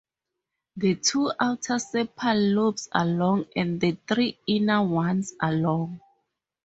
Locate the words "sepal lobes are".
1.75-3.05